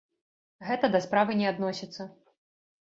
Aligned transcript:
Гэта 0.69 0.91
да 0.95 1.03
справы 1.07 1.39
не 1.43 1.47
адносіцца. 1.53 2.11